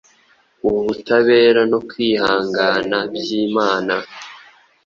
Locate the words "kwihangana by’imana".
1.89-3.95